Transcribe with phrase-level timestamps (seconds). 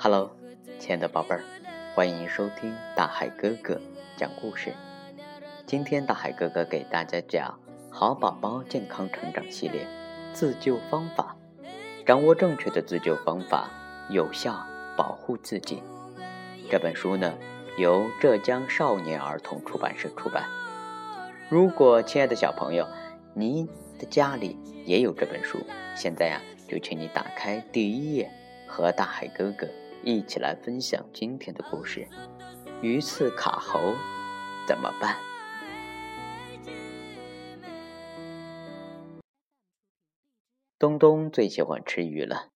[0.00, 0.30] Hello，
[0.78, 1.42] 亲爱的宝贝儿，
[1.92, 3.80] 欢迎收听大海哥哥
[4.16, 4.72] 讲故事。
[5.66, 7.58] 今天大海哥哥给大家讲
[7.92, 9.82] 《好宝宝健康成长系列》
[10.32, 11.36] 自救方法，
[12.06, 13.68] 掌握正确的自救方法，
[14.08, 14.64] 有效
[14.96, 15.82] 保护自己。
[16.70, 17.34] 这本书呢，
[17.76, 20.44] 由浙江少年儿童出版社出版。
[21.48, 22.86] 如果亲爱的小朋友，
[23.34, 23.66] 你
[23.98, 24.56] 的家里
[24.86, 25.58] 也有这本书，
[25.96, 28.30] 现在呀，就请你打开第一页，
[28.68, 29.66] 和大海哥哥。
[30.04, 32.08] 一起来分享今天的故事：
[32.80, 33.94] 鱼刺卡喉
[34.66, 35.18] 怎么办？
[40.78, 42.50] 东东最喜欢吃鱼了。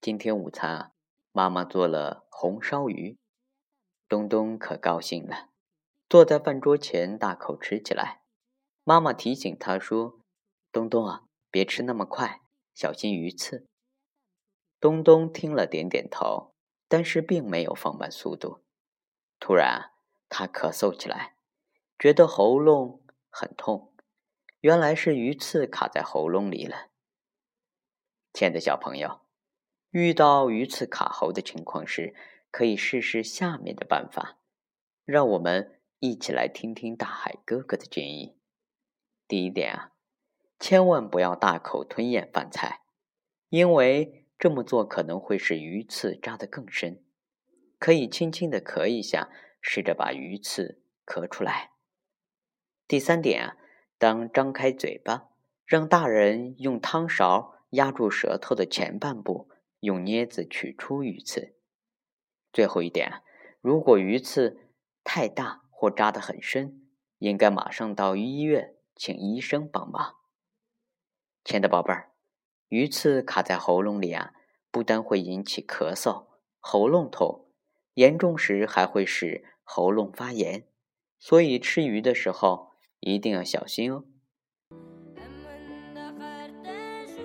[0.00, 0.90] 今天午餐啊，
[1.30, 3.16] 妈妈做了红烧鱼，
[4.08, 5.48] 东东可高兴了，
[6.08, 8.22] 坐在饭桌前大口吃起来。
[8.82, 10.18] 妈妈提醒他说
[10.72, 12.40] ：“东东啊，别吃那么快，
[12.74, 13.66] 小心鱼刺。”
[14.80, 16.49] 东东听了，点点头。
[16.90, 18.64] 但是并没有放慢速度。
[19.38, 19.92] 突然，
[20.28, 21.36] 他咳嗽起来，
[21.96, 23.94] 觉得喉咙很痛，
[24.58, 26.88] 原来是鱼刺卡在喉咙里了。
[28.32, 29.20] 亲爱的小朋友，
[29.90, 32.12] 遇到鱼刺卡喉的情况时，
[32.50, 34.40] 可以试试下面的办法。
[35.04, 38.36] 让我们一起来听听大海哥哥的建议。
[39.28, 39.92] 第一点啊，
[40.58, 42.80] 千万不要大口吞咽饭菜，
[43.48, 44.16] 因为。
[44.40, 47.04] 这么做可能会使鱼刺扎得更深，
[47.78, 49.28] 可以轻轻的咳一下，
[49.60, 51.72] 试着把鱼刺咳出来。
[52.88, 53.56] 第三点啊，
[53.98, 55.28] 当张开嘴巴，
[55.66, 61.54] 让大人用汤勺压住舌头的前半部，用镊子取出鱼刺。
[62.50, 63.22] 最后一点，
[63.60, 64.58] 如果鱼刺
[65.04, 66.88] 太大或扎得很深，
[67.18, 70.16] 应该马上到医院请医生帮忙。
[71.44, 72.09] 亲爱的宝贝儿。
[72.70, 74.32] 鱼刺卡在喉咙里啊，
[74.70, 76.26] 不但会引起咳嗽、
[76.60, 77.46] 喉咙痛，
[77.94, 80.62] 严重时还会使喉咙发炎，
[81.18, 82.70] 所以吃鱼的时候
[83.00, 84.04] 一定要小心哦。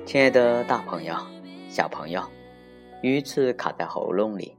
[0.04, 1.16] 亲爱的大朋友、
[1.70, 2.24] 小朋友，
[3.04, 4.58] 鱼刺卡在喉咙里，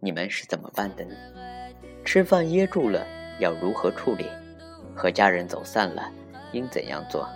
[0.00, 1.14] 你们是怎么办的呢？
[2.04, 3.06] 吃饭噎住了
[3.40, 4.26] 要如何处理？
[4.94, 6.12] 和家人走散了
[6.52, 7.26] 应怎样做？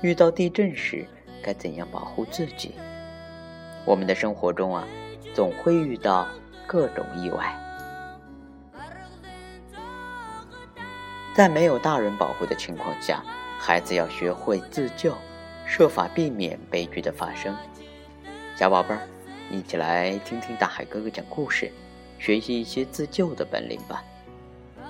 [0.00, 1.04] 遇到地震时？
[1.42, 2.74] 该怎样保护自己？
[3.84, 4.86] 我们的生活中啊，
[5.34, 6.28] 总会遇到
[6.66, 7.56] 各种意外，
[11.34, 13.24] 在没有大人保护的情况下，
[13.58, 15.14] 孩子要学会自救，
[15.64, 17.56] 设法避免悲剧的发生。
[18.54, 19.00] 小宝贝儿，
[19.50, 21.72] 一起来听听大海哥哥讲故事，
[22.18, 24.04] 学习一些自救的本领吧。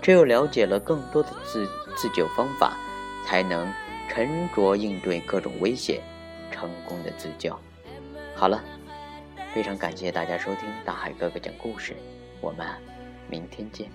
[0.03, 2.77] 只有了解了更多的自自救方法，
[3.25, 3.73] 才能
[4.09, 6.01] 沉着应对各种危险。
[6.61, 7.59] 成功的自救。
[8.37, 8.63] 好了，
[9.55, 11.97] 非常感谢大家收听大海哥哥讲故事，
[12.43, 12.67] 我们
[13.31, 13.91] 明天见。